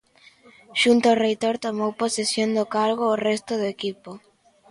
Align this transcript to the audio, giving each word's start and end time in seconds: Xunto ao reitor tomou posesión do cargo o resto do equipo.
Xunto 0.81 1.05
ao 1.07 1.19
reitor 1.25 1.55
tomou 1.65 1.91
posesión 2.01 2.49
do 2.57 2.65
cargo 2.75 3.03
o 3.09 3.19
resto 3.27 3.53
do 3.61 3.67
equipo. 3.75 4.11